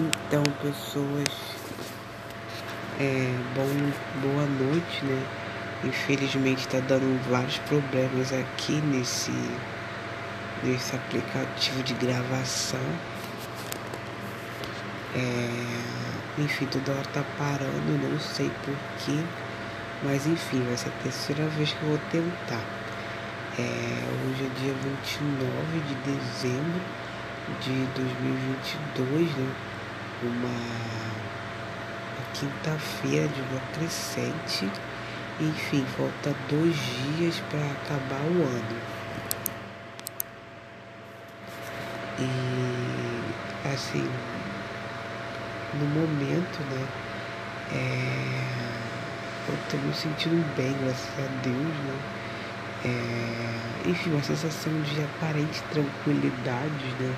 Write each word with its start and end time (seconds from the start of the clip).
Então, 0.00 0.44
pessoas, 0.62 1.28
é, 3.00 3.34
bom, 3.56 3.90
boa 4.22 4.46
noite, 4.46 5.04
né? 5.04 5.26
Infelizmente 5.82 6.60
está 6.60 6.78
dando 6.78 7.20
vários 7.28 7.58
problemas 7.58 8.32
aqui 8.32 8.74
nesse, 8.74 9.32
nesse 10.62 10.94
aplicativo 10.94 11.82
de 11.82 11.94
gravação. 11.94 12.78
É, 15.16 16.42
enfim, 16.42 16.66
toda 16.66 16.92
hora 16.92 17.08
tá 17.12 17.24
parando, 17.36 18.08
não 18.08 18.20
sei 18.20 18.52
porquê, 18.64 19.20
mas 20.04 20.28
enfim, 20.28 20.62
vai 20.62 20.76
ser 20.76 20.90
a 20.90 21.02
terceira 21.02 21.44
vez 21.48 21.72
que 21.72 21.82
eu 21.82 21.88
vou 21.88 21.98
tentar. 22.12 22.62
É, 23.58 24.04
hoje 24.28 24.44
é 24.44 24.60
dia 24.60 24.74
29 24.74 25.80
de 25.88 25.94
dezembro 26.04 26.80
de 27.60 27.84
2022, 27.96 29.36
né? 29.36 29.67
Uma, 30.22 30.98
quinta-feira 32.38 33.26
de 33.28 33.40
lua 33.40 33.60
crescente. 33.74 34.70
Enfim, 35.40 35.84
falta 35.96 36.34
dois 36.48 36.76
dias 36.76 37.40
para 37.50 37.60
acabar 37.60 38.20
o 38.22 38.42
ano. 38.42 38.98
E 42.18 43.68
assim, 43.72 44.08
no 45.74 45.86
momento, 45.86 46.60
né? 46.70 46.86
É, 47.70 48.48
eu 49.48 49.58
tô 49.70 49.76
me 49.76 49.94
sentindo 49.94 50.44
bem, 50.56 50.74
graças 50.82 51.10
a 51.18 51.42
Deus, 51.42 51.56
né? 51.56 51.98
É, 52.84 53.88
enfim, 53.88 54.10
uma 54.10 54.22
sensação 54.22 54.72
de 54.82 55.02
aparente 55.02 55.62
tranquilidade, 55.70 56.86
né? 56.98 57.14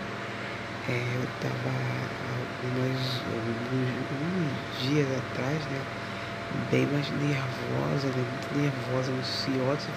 É, 0.89 1.17
eu 1.17 1.23
estava 1.23 2.30
alguns, 2.63 3.23
alguns 3.33 4.83
dias 4.83 5.09
atrás, 5.19 5.59
né? 5.67 5.81
Bem 6.71 6.87
mais 6.87 7.09
nervosa, 7.11 8.09
né? 8.09 8.25
Muito 8.31 8.59
nervosa, 8.59 9.13
ansiosa, 9.13 9.89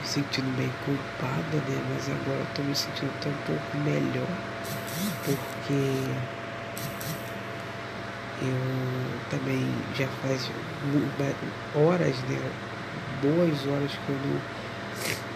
me 0.00 0.06
sentindo 0.06 0.56
bem 0.56 0.72
culpada, 0.84 1.56
né? 1.68 1.82
Mas 1.92 2.08
agora 2.08 2.46
tô 2.54 2.62
me 2.62 2.74
sentindo 2.74 3.10
até 3.20 3.28
um 3.28 3.42
pouco 3.46 3.76
melhor, 3.78 4.28
porque 5.24 6.10
eu 8.42 9.30
também 9.30 9.66
já 9.94 10.06
faz 10.22 10.50
horas, 11.74 12.16
né? 12.28 12.50
Boas 13.20 13.66
horas 13.66 13.90
que 13.90 14.08
eu 14.08 14.16
não 14.16 14.40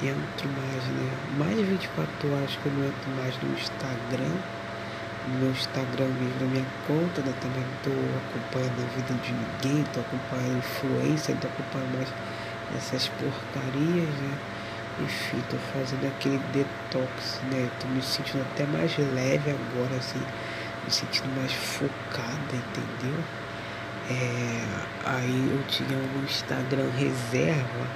entro 0.09 0.49
mais, 0.49 0.85
né? 0.85 1.11
Mais 1.39 1.57
de 1.57 1.65
24 1.65 2.33
horas 2.33 2.57
que 2.57 2.67
eu 2.67 2.73
não 2.73 2.87
entro 2.87 3.11
mais 3.17 3.35
no 3.43 3.53
Instagram. 3.53 4.64
Meu 5.27 5.51
Instagram 5.51 6.09
mesmo, 6.09 6.49
minha 6.49 6.67
conta, 6.87 7.23
né? 7.23 7.33
Também 7.41 7.65
tô 7.83 7.91
acompanhando 8.29 8.85
a 8.85 8.97
vida 8.97 9.15
de 9.23 9.33
ninguém, 9.33 9.85
tô 9.93 10.01
acompanhando 10.01 10.59
influência, 10.59 11.35
tô 11.41 11.47
acompanhando 11.47 11.97
mais 11.97 12.09
essas 12.77 13.09
porcarias, 13.09 14.09
né? 14.09 14.39
Enfim, 15.01 15.43
tô 15.51 15.57
fazendo 15.73 16.07
aquele 16.07 16.39
detox, 16.53 17.41
né? 17.51 17.71
Tô 17.81 17.89
me 17.89 18.03
sentindo 18.03 18.43
até 18.43 18.67
mais 18.67 18.97
leve 18.99 19.51
agora, 19.51 19.97
assim, 19.97 20.21
me 20.85 20.91
sentindo 20.91 21.35
mais 21.35 21.53
focada, 21.53 22.53
entendeu? 22.53 23.19
É, 24.11 24.67
aí 25.07 25.51
eu 25.51 25.67
tinha 25.67 25.97
um 25.99 26.25
Instagram 26.25 26.91
reserva 26.91 27.87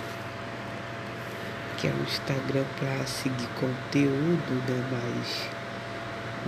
que 1.78 1.86
é 1.86 1.92
o 1.92 2.02
Instagram 2.02 2.64
para 2.80 3.06
seguir 3.06 3.46
conteúdo, 3.60 4.62
né? 4.68 4.84
Mais, 4.90 5.48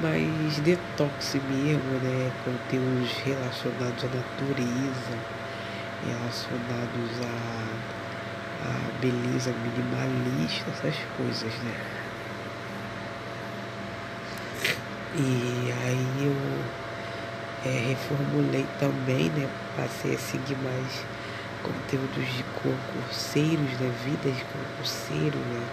mais 0.02 0.58
detox 0.60 1.34
mesmo, 1.48 1.92
né? 2.02 2.30
Conteúdos 2.44 3.12
relacionados 3.24 4.04
à 4.04 4.08
natureza, 4.08 5.18
relacionados 6.06 7.20
à, 7.22 8.66
à 8.66 9.00
beleza 9.00 9.52
minimalista, 9.52 10.70
essas 10.70 10.96
coisas, 11.16 11.52
né? 11.62 11.74
E 15.16 15.72
aí 15.84 16.24
eu 16.24 17.70
é, 17.70 17.88
reformulei 17.88 18.66
também, 18.78 19.28
né? 19.30 19.48
Passei 19.76 20.14
a 20.14 20.18
seguir 20.18 20.56
mais 20.62 21.04
conteúdos 21.62 22.32
de 22.32 22.42
concurseiros, 22.62 23.70
né? 23.80 23.92
Vidas 24.04 24.36
de 24.36 24.44
concurseiro, 24.44 25.38
né? 25.38 25.66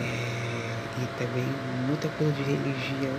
É, 0.00 1.02
e 1.02 1.06
também 1.18 1.46
muita 1.86 2.08
coisa 2.08 2.32
de 2.32 2.42
religião, 2.42 3.16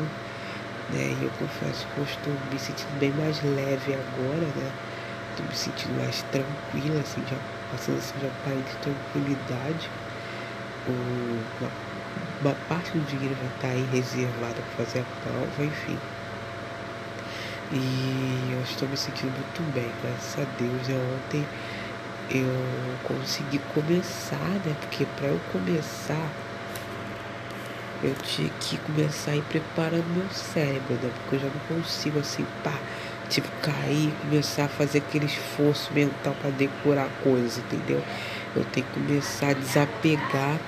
né? 0.89 1.15
E 1.19 1.23
eu 1.23 1.31
confesso 1.39 1.87
que 1.87 1.97
eu 1.97 2.03
estou 2.03 2.33
me 2.51 2.59
sentindo 2.59 2.99
bem 2.99 3.11
mais 3.11 3.41
leve 3.43 3.93
agora, 3.93 4.47
né? 4.55 4.71
Estou 5.31 5.45
me 5.45 5.55
sentindo 5.55 5.97
mais 5.97 6.23
tranquila, 6.23 6.99
assim, 7.01 7.23
já 7.29 7.37
passando 7.71 7.97
assim 7.97 8.19
de 8.19 8.27
aparente 8.27 8.75
tranquilidade. 8.81 9.89
uma, 10.87 11.71
uma 12.41 12.55
parte 12.67 12.91
do 12.91 13.05
dinheiro 13.05 13.35
vai 13.35 13.47
estar 13.47 13.67
aí 13.69 13.87
reservada 13.91 14.55
para 14.55 14.85
fazer 14.85 14.99
a 14.99 15.05
prova, 15.23 15.65
enfim. 15.65 15.97
E 17.71 18.51
eu 18.53 18.61
estou 18.61 18.87
me 18.87 18.97
sentindo 18.97 19.31
muito 19.31 19.73
bem, 19.73 19.91
graças 20.03 20.37
a 20.39 20.45
Deus. 20.59 20.87
Eu 20.89 20.97
né? 20.97 21.15
ontem 21.15 21.47
eu 22.29 22.99
consegui 23.03 23.59
começar, 23.73 24.37
né? 24.65 24.75
Porque 24.79 25.05
para 25.05 25.27
eu 25.27 25.39
começar, 25.51 26.29
eu 28.03 28.15
tinha 28.15 28.49
que 28.59 28.77
começar 28.77 29.31
a 29.31 29.35
ir 29.35 29.43
preparando 29.43 30.05
meu 30.15 30.29
cérebro, 30.29 30.95
né? 31.01 31.09
Porque 31.21 31.35
eu 31.35 31.39
já 31.39 31.47
não 31.47 31.77
consigo 31.77 32.19
assim, 32.19 32.45
pá, 32.63 32.73
tipo, 33.29 33.47
cair, 33.61 34.11
começar 34.21 34.65
a 34.65 34.67
fazer 34.67 34.99
aquele 34.99 35.25
esforço 35.25 35.91
mental 35.93 36.35
para 36.41 36.51
decorar 36.51 37.07
coisas, 37.23 37.57
entendeu? 37.59 38.03
Eu 38.55 38.65
tenho 38.65 38.85
que 38.85 38.99
começar 38.99 39.49
a 39.49 39.53
desapegar 39.53 40.59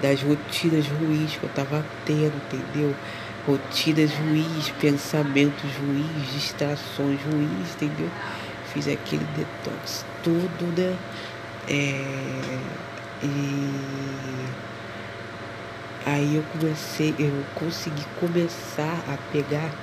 das 0.00 0.22
rotinas 0.22 0.86
ruins 0.86 1.36
que 1.36 1.42
eu 1.42 1.50
tava 1.50 1.84
tendo, 2.04 2.34
entendeu? 2.52 2.94
Rotinas 3.46 4.12
ruins, 4.12 4.70
pensamentos 4.80 5.70
ruins, 5.76 6.32
distrações 6.32 7.20
ruins, 7.22 7.74
entendeu? 7.74 8.10
Fiz 8.72 8.86
aquele 8.86 9.26
detox 9.36 10.04
tudo, 10.22 10.72
né? 10.76 10.96
É, 11.66 12.58
e 13.22 13.98
aí 16.04 16.34
eu 16.36 16.44
comecei, 16.44 17.14
eu 17.18 17.44
consegui 17.54 18.04
começar 18.14 19.04
a 19.06 19.18
pegar 19.18 19.74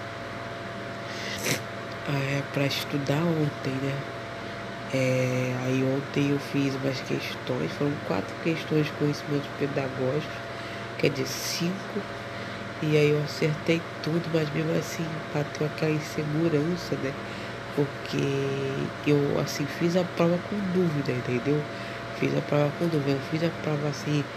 é, 2.06 2.42
para 2.44 2.66
estudar 2.68 3.26
ontem, 3.26 3.80
né? 3.80 4.06
É, 4.94 5.56
aí 5.62 5.84
ontem 5.84 6.30
eu 6.30 6.40
fiz 6.40 6.76
umas 6.76 7.02
questões, 7.02 7.72
foram 7.72 7.98
quatro 8.00 8.36
questões 8.40 8.88
de 8.88 8.94
conhecimentos 8.94 9.50
pedagógicos, 9.50 10.38
quer 10.98 11.10
dizer, 11.10 11.28
cinco, 11.28 12.08
e 12.82 12.98
aí 12.98 13.10
eu 13.10 13.22
acertei 13.22 13.82
tudo, 14.02 14.30
mas 14.32 14.50
mesmo 14.50 14.72
assim 14.74 15.22
bateu 15.34 15.66
aquela 15.68 15.92
insegurança, 15.92 16.98
né? 16.98 17.16
porque 17.72 18.94
eu 19.06 19.38
assim 19.40 19.68
fiz 19.68 19.96
a 19.96 20.06
prova 20.06 20.40
com 20.40 20.62
dúvida, 20.62 21.14
entendeu? 21.14 21.68
Fiz 22.10 22.34
a 22.36 22.42
prova 22.42 22.72
com 22.74 22.88
dúvida, 22.90 23.12
eu 23.12 23.22
fiz 23.22 23.44
a 23.44 23.52
prova 23.52 23.90
assim 23.90 24.30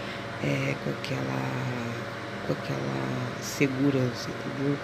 é, 0.43 0.75
com 0.83 0.89
aquela 0.89 1.99
com 2.47 2.53
aquela 2.53 3.41
segurança, 3.41 4.29
entendeu? 4.29 4.77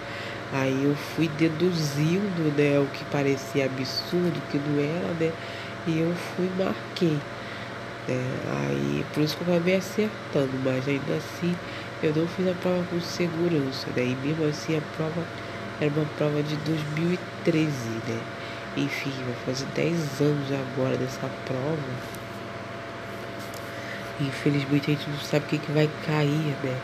Aí 0.52 0.84
eu 0.84 0.94
fui 0.94 1.28
deduzindo 1.28 2.54
né, 2.56 2.78
o 2.78 2.86
que 2.86 3.04
parecia 3.06 3.66
absurdo, 3.66 4.40
que 4.50 4.58
não 4.58 4.78
era, 4.78 5.12
né? 5.14 5.32
E 5.86 5.98
eu 5.98 6.14
fui 6.14 6.48
marquei. 6.56 7.18
Né? 8.06 8.40
Aí 8.46 9.04
por 9.12 9.22
isso 9.22 9.36
que 9.36 9.48
eu 9.48 9.54
acabei 9.54 9.76
acertando, 9.76 10.52
mas 10.64 10.86
ainda 10.86 11.14
assim 11.14 11.56
eu 12.02 12.14
não 12.14 12.28
fiz 12.28 12.46
a 12.46 12.54
prova 12.54 12.84
com 12.90 13.00
segurança, 13.00 13.88
né? 13.96 14.04
E 14.04 14.16
mesmo 14.24 14.46
assim 14.46 14.76
a 14.76 14.82
prova 14.96 15.24
era 15.80 15.92
uma 15.94 16.06
prova 16.16 16.42
de 16.42 16.56
2013, 16.56 17.68
né? 18.08 18.20
Enfim, 18.76 19.12
vai 19.24 19.34
fazer 19.46 19.66
10 19.74 20.20
anos 20.20 20.48
agora 20.52 20.96
dessa 20.96 21.28
prova. 21.46 22.25
Infelizmente 24.20 24.90
a 24.90 24.94
gente 24.94 25.10
não 25.10 25.18
sabe 25.18 25.44
o 25.44 25.48
que, 25.48 25.58
que 25.58 25.72
vai 25.72 25.90
cair, 26.06 26.56
né? 26.62 26.78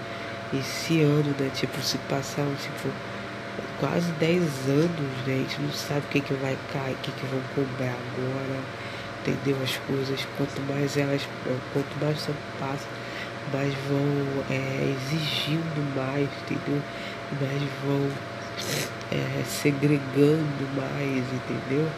Esse 0.53 1.01
ano, 1.03 1.35
né? 1.39 1.51
Tipo, 1.55 1.81
se 1.81 1.97
passar, 1.99 2.45
tipo, 2.61 2.89
quase 3.81 4.13
10 4.13 4.43
anos, 4.69 5.27
né? 5.27 5.35
A 5.35 5.39
gente 5.39 5.63
não 5.63 5.73
sabe 5.73 6.01
o 6.01 6.09
que, 6.11 6.21
que 6.21 6.35
vai 6.35 6.57
cair, 6.73 6.93
o 6.93 6.97
que, 6.97 7.11
que 7.13 7.27
vão 7.27 7.41
cobrar 7.55 7.95
agora. 7.95 8.61
Entendeu? 9.21 9.57
As 9.63 9.77
coisas, 9.87 10.27
quanto 10.37 10.61
mais 10.63 10.97
elas, 10.97 11.23
quanto 11.73 12.05
mais 12.05 12.21
tempo 12.27 12.39
passa, 12.59 12.87
mais 13.53 13.73
vão 13.89 14.45
é, 14.51 14.95
exigindo 14.97 15.97
mais, 15.97 16.29
entendeu? 16.43 16.83
Mais 17.41 17.63
vão 17.85 18.11
é, 19.11 19.45
segregando 19.45 20.69
mais, 20.77 21.25
entendeu? 21.33 21.89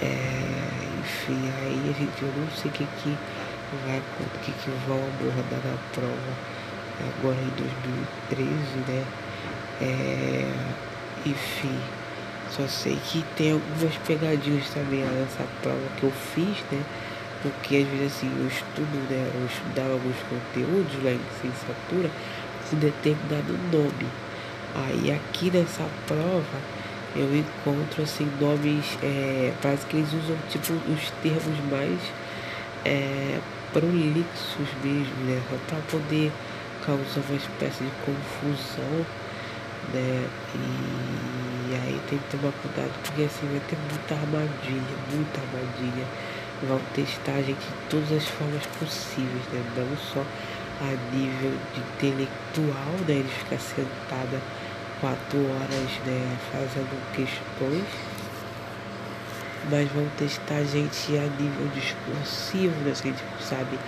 É, 0.00 0.72
enfim, 1.00 1.50
aí 1.58 1.80
a 1.84 1.98
gente, 1.98 2.22
eu 2.22 2.32
não 2.36 2.50
sei 2.50 2.70
o 2.70 2.74
que, 2.74 2.86
que 3.02 3.16
vai, 3.86 3.98
o 3.98 4.38
que, 4.44 4.52
que 4.52 4.70
vão 4.86 4.98
abordar 4.98 5.60
na 5.64 5.76
prova 5.92 6.52
agora 7.18 7.36
em 7.36 7.50
2013, 7.56 8.50
né? 8.88 9.04
É, 9.80 10.52
enfim, 11.26 11.78
Só 12.50 12.66
sei 12.68 12.98
que 13.06 13.24
tem 13.36 13.52
algumas 13.52 13.96
pegadinhas 14.06 14.68
também 14.70 15.00
nessa 15.00 15.44
prova 15.62 15.80
que 15.98 16.04
eu 16.04 16.10
fiz, 16.10 16.58
né? 16.70 16.82
Porque 17.42 17.76
às 17.76 17.88
vezes 17.88 18.16
assim, 18.16 18.30
eu 18.38 18.46
estudo, 18.46 19.10
né? 19.10 19.30
Eu 19.34 19.46
estudava 19.46 19.92
alguns 19.94 20.16
conteúdos 20.28 21.02
lá 21.02 21.10
em 21.10 21.18
licenciatura 21.18 22.10
com 22.68 22.76
determinado 22.76 23.58
nome. 23.72 24.06
Aí 24.74 25.12
aqui 25.12 25.50
nessa 25.50 25.88
prova 26.06 26.60
eu 27.14 27.34
encontro 27.36 28.02
assim 28.02 28.30
nomes, 28.40 28.98
é, 29.02 29.52
parece 29.60 29.84
que 29.86 29.96
eles 29.96 30.12
usam 30.12 30.36
tipo 30.48 30.72
os 30.72 31.10
termos 31.22 31.58
mais 31.70 31.98
é, 32.84 33.38
prolixos 33.72 34.68
mesmo, 34.82 35.24
né? 35.24 35.40
Para 35.68 35.78
poder 35.90 36.32
causar 36.84 37.20
uma 37.28 37.36
espécie 37.36 37.84
de 37.84 37.90
confusão, 38.04 39.06
né? 39.92 40.28
E 41.70 41.74
aí 41.74 42.00
tem 42.08 42.18
que 42.18 42.36
tomar 42.36 42.52
cuidado 42.60 42.92
porque 43.02 43.22
assim 43.22 43.46
vai 43.48 43.60
ter 43.68 43.78
muita 43.90 44.14
armadilha, 44.14 44.96
muita 45.10 45.40
armadilha. 45.40 46.06
Vão 46.68 46.80
testar 46.94 47.32
a 47.32 47.42
gente 47.42 47.58
de 47.58 47.88
todas 47.90 48.12
as 48.12 48.24
formas 48.28 48.64
possíveis, 48.78 49.42
né? 49.52 49.62
Não 49.76 49.96
só 49.96 50.24
a 50.80 51.14
nível 51.14 51.52
de 51.74 51.80
intelectual, 51.80 52.92
né? 53.08 53.14
Ele 53.14 53.28
ficar 53.28 53.58
sentada 53.58 54.40
quatro 55.00 55.38
horas, 55.38 55.90
né? 56.06 56.38
Fazendo 56.52 57.12
questões 57.12 58.11
mas 59.70 59.90
vão 59.92 60.06
testar 60.16 60.56
a 60.56 60.64
gente 60.64 61.16
a 61.16 61.26
nível 61.40 61.68
discursivo, 61.74 62.74
né? 62.84 62.94
Se 62.94 63.08
a 63.08 63.10
gente 63.10 63.22
sabe 63.40 63.78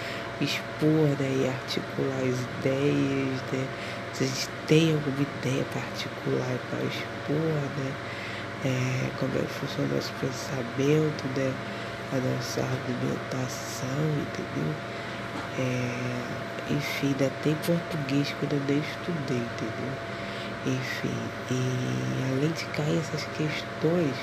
expor 0.40 1.08
né? 1.18 1.42
e 1.42 1.48
articular 1.48 2.18
as 2.18 2.40
ideias, 2.58 3.42
né? 3.52 3.66
Se 4.12 4.24
a 4.24 4.26
gente 4.26 4.48
tem 4.66 4.94
alguma 4.94 5.22
ideia 5.22 5.64
particular 5.72 6.58
para 6.70 6.80
expor, 6.84 7.36
né? 7.76 7.92
É, 8.64 9.10
como 9.18 9.32
é 9.36 9.40
que 9.40 9.52
funciona 9.52 9.92
o 9.92 9.94
nosso 9.96 10.12
pensamento, 10.20 11.24
né? 11.36 11.52
A 12.12 12.16
nossa 12.16 12.60
argumentação, 12.60 13.88
entendeu? 14.20 14.74
É, 15.58 16.72
enfim, 16.72 17.08
ainda 17.08 17.30
tem 17.42 17.54
português 17.66 18.28
que 18.28 18.42
eu 18.42 18.60
nem 18.68 18.78
estudei, 18.78 19.38
entendeu? 19.38 20.14
Enfim, 20.66 21.14
e 21.50 22.32
além 22.32 22.50
de 22.52 22.64
cair 22.66 22.98
essas 22.98 23.24
questões, 23.36 24.16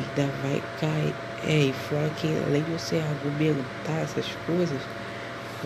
ainda 0.00 0.32
vai 0.42 0.62
cair. 0.80 1.14
É, 1.46 1.52
e 1.52 1.72
fora 1.88 2.10
que 2.16 2.26
além 2.46 2.62
de 2.62 2.72
você 2.72 2.96
argumentar 2.96 4.00
essas 4.02 4.26
coisas, 4.46 4.80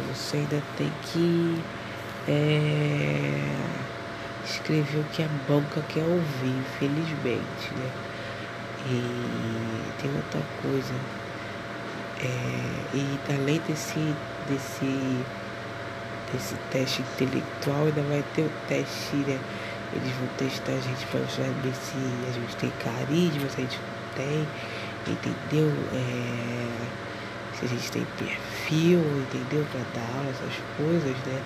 você 0.09 0.39
ainda 0.39 0.63
tem 0.77 0.91
que 1.03 1.63
é, 2.29 3.41
escrever 4.45 4.99
o 4.99 5.05
que 5.13 5.23
a 5.23 5.29
banca 5.49 5.83
quer 5.89 6.05
ouvir, 6.05 6.57
infelizmente, 6.59 7.75
né? 7.77 7.91
E 8.87 10.03
tem 10.03 10.11
outra 10.15 10.43
coisa. 10.63 10.95
É, 12.23 12.97
e 12.97 13.19
além 13.29 13.61
desse, 13.67 14.15
desse, 14.49 15.25
desse 16.33 16.55
teste 16.71 17.03
intelectual, 17.03 17.87
ainda 17.87 18.03
vai 18.03 18.25
ter 18.35 18.43
o 18.43 18.53
teste, 18.69 19.17
né? 19.17 19.39
Eles 19.93 20.13
vão 20.17 20.27
testar 20.39 20.73
a 20.73 20.81
gente 20.81 21.07
para 21.07 21.21
saber 21.29 21.75
se 21.75 21.97
a 22.29 22.33
gente 22.33 22.57
tem 22.57 22.73
carisma, 22.83 23.49
se 23.49 23.61
a 23.61 23.61
gente 23.61 23.81
tem, 24.17 24.47
entendeu? 25.07 25.73
É, 25.93 27.05
se 27.59 27.65
a 27.65 27.69
gente 27.69 27.91
tem 27.93 28.07
perfil, 28.19 29.01
entendeu? 29.01 29.67
Para 29.71 29.81
dar 29.95 30.17
aula, 30.17 30.31
essas 30.31 30.55
coisas, 30.77 31.17
né? 31.27 31.43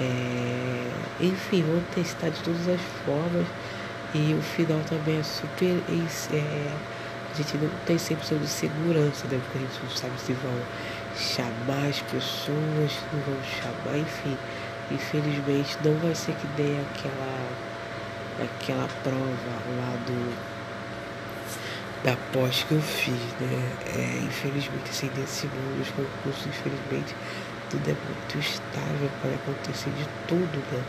É, 0.00 0.90
enfim, 1.20 1.62
vamos 1.62 1.84
testar 1.94 2.28
de 2.30 2.40
todas 2.42 2.68
as 2.68 2.80
formas. 3.04 3.46
E 4.14 4.34
o 4.34 4.42
final 4.42 4.80
também 4.88 5.18
é 5.18 5.22
super. 5.22 5.82
É, 6.32 6.72
a 7.32 7.36
gente 7.36 7.56
não 7.56 7.68
tem 7.84 7.96
100% 7.96 8.38
de 8.40 8.46
segurança, 8.46 9.26
né? 9.28 9.40
Porque 9.44 9.58
a 9.58 9.60
gente 9.60 9.82
não 9.82 9.90
sabe 9.90 10.20
se 10.20 10.32
vão 10.34 10.54
chamar 11.16 11.88
as 11.88 12.00
pessoas, 12.00 12.92
não 13.12 13.20
vão 13.26 13.42
chamar, 13.60 13.98
enfim. 13.98 14.36
Infelizmente 14.90 15.78
não 15.84 15.96
vai 15.98 16.14
ser 16.14 16.32
que 16.34 16.46
dê 16.48 16.76
aquela, 16.78 17.50
aquela 18.42 18.88
prova 19.02 19.52
lá 19.76 19.96
do 20.06 20.53
da 22.04 22.14
pós 22.34 22.62
que 22.64 22.72
eu 22.72 22.82
fiz, 22.82 23.14
né? 23.40 23.72
É, 23.96 24.18
infelizmente, 24.22 24.90
assim, 24.90 25.10
nesse 25.16 25.46
mundo 25.46 25.78
dos 25.78 25.88
concursos, 25.88 26.46
infelizmente, 26.46 27.16
tudo 27.70 27.90
é 27.90 27.94
muito 27.94 28.38
estável, 28.38 29.10
pode 29.22 29.34
acontecer 29.34 29.90
de 29.90 30.06
tudo, 30.28 30.58
né? 30.70 30.84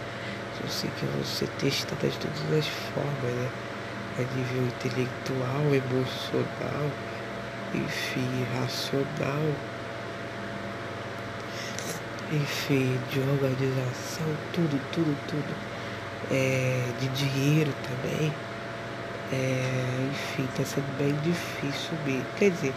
Eu 0.62 0.70
sei 0.70 0.90
que 1.00 1.06
você 1.06 1.48
testa 1.58 1.96
de 1.96 2.18
todas 2.18 2.60
as 2.60 2.68
formas, 2.68 3.34
né? 3.34 3.50
A 4.18 4.22
nível 4.36 4.64
intelectual, 4.64 5.74
emocional, 5.74 6.92
enfim, 7.74 8.46
racional, 8.54 9.56
enfim, 12.32 13.00
de 13.10 13.20
organização, 13.22 14.28
tudo, 14.52 14.82
tudo, 14.92 15.18
tudo. 15.28 15.56
É, 16.30 16.92
de 17.00 17.08
dinheiro 17.10 17.72
também. 17.84 18.34
É, 19.32 20.10
enfim, 20.12 20.48
tá 20.56 20.64
sendo 20.64 20.98
bem 20.98 21.16
difícil 21.24 21.98
mesmo. 22.06 22.26
Quer 22.38 22.52
dizer, 22.52 22.74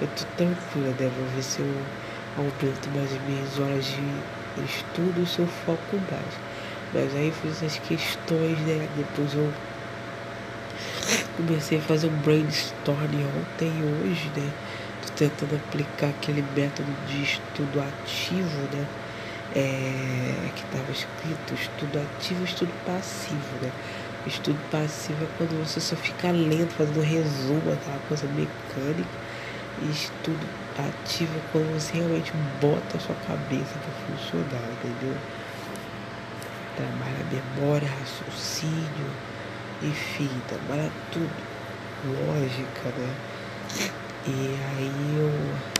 eu 0.00 0.08
tô 0.08 0.24
tranquila, 0.36 0.94
né? 0.98 1.10
Vou 1.16 1.26
ver 1.34 1.42
se 1.42 1.60
eu 1.60 1.82
aumento 2.36 2.88
mais 2.94 3.12
as 3.12 3.20
minhas 3.22 3.58
horas 3.58 3.84
de 3.84 4.64
estudo 4.64 5.26
se 5.26 5.40
eu 5.40 5.46
foco 5.46 5.96
mais. 6.10 6.34
Mas 6.92 7.14
aí 7.16 7.32
fiz 7.32 7.62
as 7.62 7.78
questões, 7.80 8.58
né? 8.60 8.88
Depois 8.96 9.34
eu 9.34 9.52
comecei 11.36 11.78
a 11.78 11.80
fazer 11.82 12.06
um 12.06 12.16
brainstorming 12.18 13.24
ontem 13.24 13.68
e 13.68 13.82
hoje, 13.82 14.30
né? 14.36 14.50
Tô 15.02 15.12
tentando 15.14 15.56
aplicar 15.56 16.08
aquele 16.08 16.44
método 16.56 16.90
de 17.06 17.22
estudo 17.22 17.80
ativo, 17.80 18.60
né? 18.72 18.86
É, 19.56 20.50
que 20.54 20.62
estava 20.62 20.92
escrito 20.92 21.54
estudo 21.54 21.98
ativo 21.98 22.42
e 22.42 22.44
estudo 22.44 22.72
passivo, 22.84 23.56
né? 23.62 23.72
Estudo 24.26 24.58
passivo 24.70 25.24
é 25.24 25.28
quando 25.38 25.64
você 25.64 25.80
só 25.80 25.96
fica 25.96 26.30
lendo, 26.30 26.70
fazendo 26.70 27.00
resumo, 27.00 27.72
aquela 27.72 27.98
coisa 28.08 28.26
mecânica. 28.26 29.08
E 29.80 29.90
estudo 29.90 30.44
ativo 30.76 31.36
é 31.36 31.40
quando 31.52 31.72
você 31.72 31.98
realmente 31.98 32.32
bota 32.60 32.96
a 32.96 33.00
sua 33.00 33.14
cabeça 33.26 33.78
para 33.78 34.16
funcionar, 34.16 34.68
entendeu? 34.72 35.16
Trabalha 36.76 37.24
memória, 37.30 37.88
raciocínio, 37.88 39.10
enfim, 39.82 40.30
trabalha 40.48 40.90
tudo. 41.12 41.48
Lógica, 42.04 42.90
né? 42.96 43.14
E 44.26 44.56
aí 44.76 45.16
eu 45.16 45.78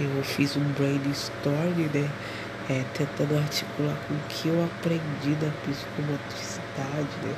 eu 0.00 0.24
fiz 0.24 0.56
um 0.56 0.64
brainstorming, 0.72 1.88
né? 1.94 2.10
É, 2.68 2.82
tentando 2.94 3.36
articular 3.38 3.96
com 4.08 4.14
o 4.14 4.20
que 4.28 4.48
eu 4.48 4.64
aprendi 4.64 5.34
da 5.40 5.50
psicomotricidade, 5.64 7.08
né? 7.22 7.34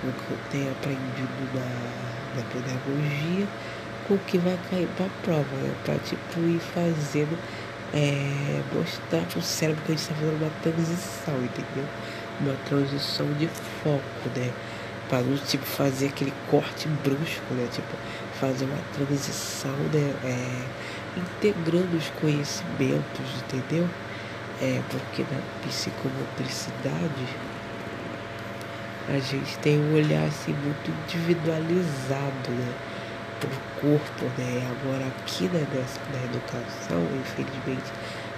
com 0.00 0.08
o 0.08 0.12
que 0.12 0.30
eu 0.30 0.38
tenho 0.50 0.70
aprendido 0.70 1.50
na, 1.54 2.36
na 2.36 2.42
pedagogia, 2.48 3.46
com 4.06 4.14
o 4.14 4.18
que 4.18 4.38
vai 4.38 4.58
cair 4.70 4.88
para 4.96 5.06
a 5.06 5.10
prova, 5.22 5.56
né? 5.56 5.74
para 5.84 5.98
tipo, 5.98 6.40
ir 6.40 6.60
fazendo, 6.60 7.36
é, 7.92 8.62
mostrar 8.72 9.22
para 9.22 9.38
o 9.38 9.42
cérebro 9.42 9.82
que 9.84 9.92
a 9.92 9.94
gente 9.96 10.02
está 10.02 10.14
fazendo 10.14 10.40
uma 10.40 10.50
transição, 10.62 11.34
entendeu? 11.42 11.84
Uma 12.40 12.54
transição 12.66 13.26
de 13.34 13.48
foco, 13.82 14.30
né? 14.36 14.50
Para 15.08 15.22
não 15.22 15.36
tipo, 15.36 15.64
fazer 15.64 16.06
aquele 16.06 16.32
corte 16.48 16.88
brusco, 17.02 17.52
né? 17.54 17.68
Tipo, 17.72 17.88
fazer 18.40 18.64
uma 18.64 18.78
transição, 18.94 19.76
né? 19.92 20.14
É, 20.24 21.18
integrando 21.18 21.96
os 21.96 22.08
conhecimentos, 22.20 23.42
entendeu? 23.42 23.88
É 24.62 24.80
porque 24.90 25.22
na 25.22 25.40
psicomotricidade 25.62 27.26
a 29.08 29.18
gente 29.18 29.58
tem 29.58 29.78
um 29.78 29.94
olhar 29.94 30.24
assim 30.24 30.52
muito 30.52 30.90
individualizado 30.90 32.50
né, 32.50 32.74
o 33.42 33.80
corpo, 33.80 34.24
né? 34.36 34.70
Agora 34.70 35.06
aqui 35.06 35.44
né, 35.48 35.66
nessa, 35.72 36.00
na 36.12 36.24
educação, 36.24 37.02
infelizmente, 37.20 37.90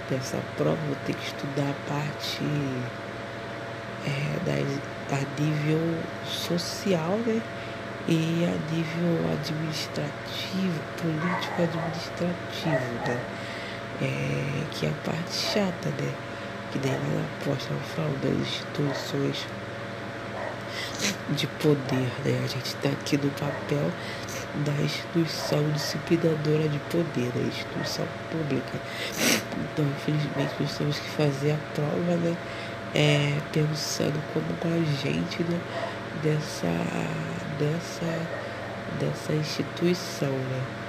nessa 0.09 0.37
prova 0.57 0.77
vou 0.87 0.95
ter 1.05 1.13
que 1.13 1.25
estudar 1.25 1.69
a 1.69 1.89
parte 1.89 2.39
é, 4.05 4.39
da, 4.45 5.15
a 5.15 5.41
nível 5.41 5.99
social, 6.25 7.17
né? 7.25 7.41
E 8.07 8.45
a 8.45 8.73
nível 8.73 9.31
administrativo, 9.31 10.79
político 11.01 11.61
administrativo, 11.61 13.07
né? 13.07 13.19
É, 14.01 14.63
que 14.71 14.85
é 14.85 14.89
a 14.89 14.93
parte 15.09 15.33
chata, 15.33 15.89
né? 15.89 16.13
Que 16.71 16.79
daí 16.79 16.91
ela 16.91 17.25
posta 17.45 17.73
falando 17.95 18.21
das 18.21 18.47
instituições 18.47 19.45
de 21.29 21.47
poder, 21.47 22.11
né? 22.25 22.41
A 22.43 22.47
gente 22.47 22.65
está 22.65 22.89
aqui 22.89 23.17
no 23.17 23.29
papel 23.31 23.91
da 24.65 24.83
instituição 24.83 25.63
disciplinadora 25.71 26.67
de 26.67 26.79
poder, 26.89 27.31
da 27.31 27.41
instituição 27.41 28.05
pública. 28.31 28.79
Então, 29.57 29.85
infelizmente, 29.85 30.53
nós 30.59 30.77
temos 30.77 30.99
que 30.99 31.09
fazer 31.09 31.51
a 31.51 31.57
prova, 31.73 32.15
né? 32.17 32.35
É, 32.95 33.39
pensando 33.51 34.21
como 34.33 34.45
com 34.57 34.67
a 34.67 35.01
gente, 35.01 35.43
né? 35.43 35.59
dessa, 36.21 36.67
dessa, 37.59 38.27
dessa 38.99 39.33
instituição, 39.33 40.29
né? 40.29 40.82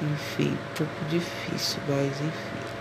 Enfim, 0.00 0.52
um 0.52 0.76
pouco 0.76 1.04
difícil, 1.10 1.80
mas 1.88 2.20
enfim. 2.20 2.78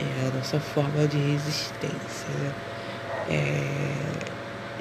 É 0.00 0.28
a 0.28 0.36
nossa 0.36 0.58
forma 0.58 1.06
de 1.06 1.18
resistência, 1.18 2.28
né? 2.40 2.52
É, 3.28 4.32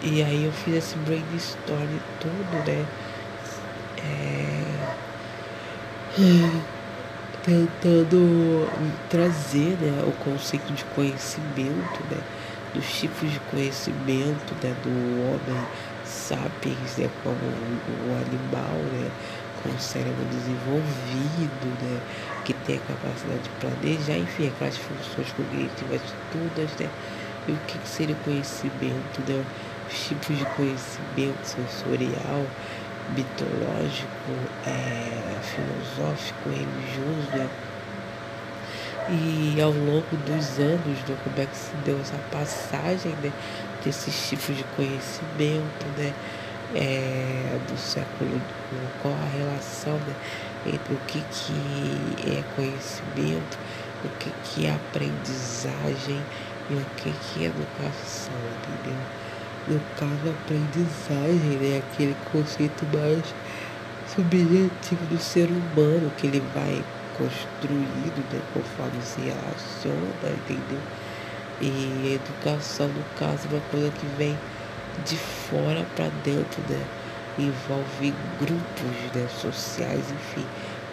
e 0.01 0.24
aí 0.24 0.46
eu 0.46 0.51
fiz 0.51 0.75
esse 0.75 0.96
brainstorm 1.00 2.00
todo, 2.20 2.65
né? 2.65 2.86
É, 3.98 4.63
tentando 7.43 8.67
trazer 9.10 9.77
né, 9.79 10.03
o 10.08 10.12
conceito 10.24 10.72
de 10.74 10.86
conhecimento, 10.86 12.00
né? 12.10 12.17
Dos 12.74 12.89
tipos 13.00 13.29
de 13.29 13.39
conhecimento 13.51 14.55
né, 14.63 14.74
do 14.81 14.89
homem 14.89 15.67
sapiens, 16.05 16.98
né? 16.98 17.10
Como 17.24 17.36
o 17.36 18.15
animal, 18.15 18.77
né? 18.93 19.12
Com 19.63 19.70
o 19.70 19.80
cérebro 19.80 20.25
desenvolvido, 20.25 21.84
né? 21.84 22.01
Que 22.44 22.53
tem 22.53 22.77
a 22.77 22.80
capacidade 22.80 23.41
de 23.44 23.50
planejar, 23.60 24.18
enfim, 24.18 24.48
aquelas 24.48 24.77
funções 24.77 25.32
cognitivas 25.34 26.01
todas, 26.32 26.72
né? 26.80 26.89
E 27.48 27.51
o 27.51 27.58
que 27.68 27.77
seria 27.88 28.15
conhecimento, 28.24 29.22
né? 29.27 29.44
Os 29.91 30.08
tipos 30.08 30.38
de 30.38 30.46
conhecimento 30.46 31.44
sensorial, 31.44 32.46
mitológico, 33.15 34.32
é, 34.65 35.38
filosófico, 35.41 36.50
religioso, 36.50 37.38
né? 37.38 37.50
E 39.10 39.60
ao 39.60 39.72
longo 39.72 40.15
dos 40.25 40.60
anos, 40.60 41.00
né, 41.08 41.18
como 41.24 41.39
é 41.39 41.46
que 41.46 41.58
se 41.58 41.75
deu 41.84 42.00
essa 42.00 42.18
passagem 42.32 43.12
né, 43.22 43.32
desses 43.84 44.30
tipos 44.30 44.56
de 44.56 44.63
conhecimento, 44.75 45.86
né? 45.98 46.13
É, 46.73 47.59
do 47.67 47.77
século, 47.77 48.41
qual 49.01 49.13
a 49.13 49.37
relação 49.37 49.93
né, 50.07 50.15
entre 50.65 50.93
o 50.93 50.97
que, 51.07 51.21
que 51.31 52.31
é 52.31 52.43
conhecimento, 52.55 53.57
o 54.05 54.09
que, 54.17 54.31
que 54.43 54.65
é 54.65 54.71
aprendizagem 54.71 56.21
e 56.69 56.73
o 56.73 56.85
que, 56.95 57.11
que 57.11 57.43
é 57.43 57.47
educação, 57.47 58.33
entendeu? 58.57 58.97
No 59.67 59.79
caso, 59.95 60.29
aprendizagem, 60.29 61.57
né? 61.59 61.77
Aquele 61.77 62.15
conceito 62.31 62.85
mais 62.95 63.23
subjetivo 64.15 65.05
do 65.05 65.19
ser 65.19 65.49
humano 65.49 66.11
que 66.17 66.27
ele 66.27 66.41
vai 66.53 66.83
construído, 67.17 68.23
né? 68.31 68.41
Conforme 68.53 69.01
se 69.03 69.21
relaciona, 69.21 70.35
entendeu? 70.35 70.79
E 71.61 72.15
educação, 72.15 72.87
no 72.87 73.03
caso, 73.19 73.47
é 73.51 73.53
uma 73.53 73.61
coisa 73.69 73.91
que 73.91 74.05
vem 74.17 74.35
de 75.05 75.17
fora 75.17 75.86
para 75.95 76.10
dentro, 76.24 76.62
né? 76.69 76.83
Envolve 77.38 78.13
grupos 78.39 79.15
né? 79.15 79.27
sociais, 79.29 80.03
enfim. 80.12 80.45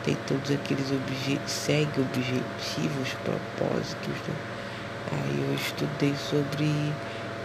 Tem 0.04 0.16
todos 0.26 0.50
aqueles 0.50 0.90
objetivos, 0.90 1.50
segue 1.50 2.00
objetivos, 2.00 3.14
propósitos, 3.24 4.14
né? 4.26 4.34
Aí 5.10 5.44
eu 5.48 5.54
estudei 5.54 6.14
sobre 6.14 6.92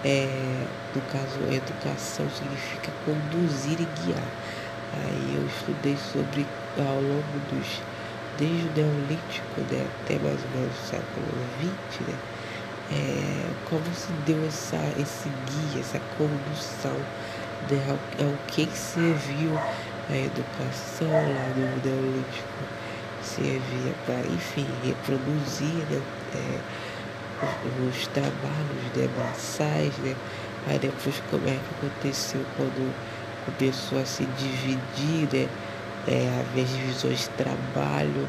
é, 0.03 0.67
no 0.93 1.01
caso, 1.03 1.39
educação 1.50 2.29
significa 2.29 2.91
conduzir 3.05 3.79
e 3.79 3.88
guiar. 4.01 4.27
Aí 4.93 5.36
eu 5.36 5.48
estudei 5.48 5.98
sobre, 5.98 6.45
ao 6.77 7.01
longo 7.01 7.39
dos, 7.50 7.81
desde 8.38 8.67
o 8.67 8.74
Neolítico 8.75 9.62
né, 9.72 9.88
até 10.03 10.19
mais 10.19 10.39
ou 10.43 10.60
menos 10.60 10.75
o 10.77 10.86
século 10.86 11.25
XX, 11.89 12.07
né, 12.07 12.15
é, 12.93 13.50
como 13.69 13.83
se 13.95 14.12
deu 14.25 14.45
essa, 14.45 14.77
esse 15.00 15.29
guia, 15.29 15.81
essa 15.81 16.00
condução, 16.17 16.95
né, 17.69 17.97
ao, 18.19 18.47
que 18.47 18.67
serviu 18.77 19.57
a 20.09 20.15
educação 20.15 21.09
lá 21.09 21.50
no 21.55 21.83
Neolítico. 21.83 22.83
Servia 23.23 23.93
para, 24.05 24.19
enfim, 24.19 24.67
reproduzir, 24.83 25.85
né, 25.89 26.01
é, 26.35 26.59
os 27.89 28.07
trabalhos 28.07 28.83
né, 28.95 29.09
né? 30.03 30.15
Aí 30.67 30.79
depois 30.79 31.21
como 31.29 31.47
é 31.47 31.51
que 31.51 31.88
aconteceu 31.88 32.41
quando 32.55 32.93
começou 33.45 34.00
a 34.00 34.05
se 34.05 34.25
dividir, 34.25 35.27
né? 35.33 35.50
É, 36.05 36.41
haver 36.41 36.65
divisões 36.65 37.19
de 37.19 37.29
trabalho, 37.29 38.27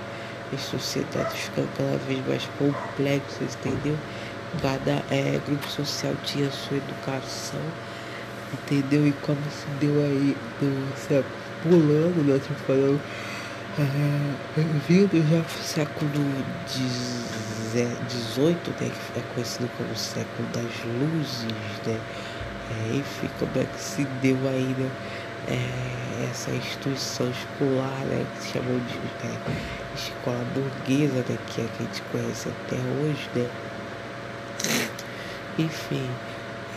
as 0.53 0.61
sociedades 0.61 1.35
ficando 1.35 1.69
cada 1.77 1.97
vez 2.07 2.25
mais 2.27 2.49
complexas, 2.57 3.57
entendeu? 3.57 3.99
Cada 4.63 5.03
é, 5.11 5.41
grupo 5.47 5.69
social 5.69 6.15
tinha 6.25 6.51
sua 6.51 6.77
educação, 6.77 7.61
entendeu? 8.53 9.07
E 9.07 9.13
como 9.23 9.39
se 9.51 9.67
deu 9.81 10.03
aí, 10.03 10.37
no, 10.61 11.25
pulando, 11.63 12.25
né? 12.27 12.39
Tipo, 12.39 12.55
falando 12.67 13.01
é, 13.77 13.83
vindo 14.89 15.21
já 15.29 15.43
pro 15.43 15.63
século 15.63 16.11
XVIII, 16.69 18.55
né, 18.81 18.91
que 18.91 19.19
é 19.19 19.23
conhecido 19.35 19.69
como 19.77 19.97
século 19.97 20.49
das 20.53 20.63
luzes, 20.85 21.43
né? 21.85 21.99
É, 22.71 22.97
enfim, 22.97 23.29
como 23.39 23.51
é 23.57 23.65
que 23.65 23.81
se 23.81 24.05
deu 24.23 24.39
aí 24.49 24.75
né, 24.79 24.91
é, 25.49 26.31
essa 26.31 26.53
instituição 26.53 27.29
escolar, 27.29 27.99
né, 28.07 28.25
que 28.37 28.43
se 28.45 28.53
chamou 28.53 28.79
de 28.79 28.97
é, 29.27 29.37
escola 29.97 30.45
burguesa, 30.55 31.15
né, 31.15 31.25
é 31.31 31.39
que 31.51 31.61
a 31.61 31.83
gente 31.83 32.01
conhece 32.13 32.49
até 32.49 32.77
hoje, 32.77 33.29
né? 33.35 33.49
Enfim, 35.59 36.11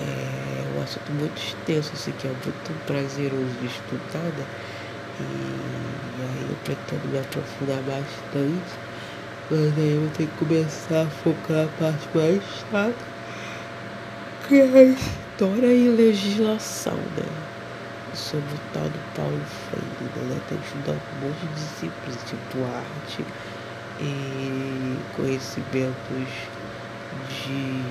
é 0.02 0.78
um 0.78 0.84
assunto 0.84 1.12
muito 1.12 1.38
extenso, 1.38 1.92
assim, 1.94 2.12
que 2.12 2.28
é 2.28 2.30
muito 2.30 2.86
prazeroso 2.86 3.52
de 3.60 3.66
estudar, 3.66 4.24
né? 4.38 4.46
E, 5.20 5.24
aí 6.22 6.48
eu 6.50 6.56
pretendo 6.64 7.08
me 7.08 7.18
aprofundar 7.18 7.82
bastante. 7.82 8.80
Mas 9.50 9.78
aí 9.78 9.94
eu 9.94 10.02
vou 10.02 10.10
ter 10.12 10.28
que 10.28 10.38
começar 10.38 11.02
a 11.04 11.08
focar 11.08 11.66
a 11.66 11.68
parte 11.80 12.08
mais 12.14 12.44
chata, 12.44 12.94
que 14.48 14.56
é 14.62 14.64
a 14.64 14.84
história 14.84 15.74
e 15.74 15.90
legislação, 15.90 16.96
né? 16.96 17.26
Sobre 18.14 18.54
o 18.54 18.60
tal 18.74 18.84
do 18.84 19.00
Paulo 19.16 19.42
Freire, 19.70 20.28
né? 20.28 20.40
Tem 20.50 20.58
que 20.58 20.66
estudar 20.68 20.94
um 20.94 21.26
monte 21.26 21.40
de 21.40 21.54
disciplinas, 21.56 22.24
tipo 22.30 22.64
arte 22.66 23.26
e 24.00 24.98
conhecimentos 25.16 26.28
de 27.30 27.82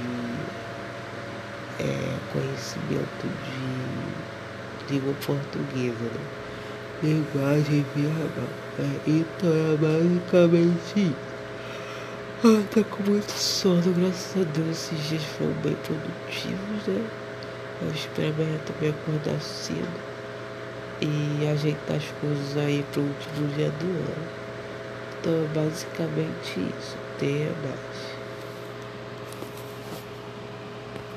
é, 1.80 2.16
conhecimento 2.32 3.26
de 4.88 4.94
língua 4.94 5.14
portuguesa, 5.24 6.04
né? 6.04 6.46
linguagem 7.02 7.84
verbal. 7.94 8.48
É, 8.78 9.00
então 9.06 9.50
é 9.50 9.76
basicamente 9.76 10.96
isso. 10.96 11.26
Ah, 12.44 12.62
tá 12.70 12.84
com 12.84 13.02
muito 13.02 13.32
sono, 13.32 13.92
graças 13.94 14.42
a 14.42 14.44
Deus. 14.44 14.68
Esses 14.68 15.08
dias 15.08 15.22
foram 15.24 15.52
bem 15.62 15.76
produtivos, 15.76 16.86
né? 16.86 17.06
Eu 17.82 17.90
espero 17.90 18.28
amanhã 18.28 18.58
também 18.66 18.90
acordar 18.90 19.40
cedo 19.40 20.16
e 21.00 21.46
ajeitar 21.46 21.96
as 21.96 22.04
coisas 22.20 22.56
aí 22.56 22.84
pro 22.92 23.02
último 23.02 23.48
dia 23.54 23.70
do 23.70 23.86
ano. 23.86 24.28
Então 25.20 25.32
é 25.32 25.48
basicamente 25.54 26.60
isso. 26.78 26.96
Até 27.16 27.50
mais. 27.62 28.15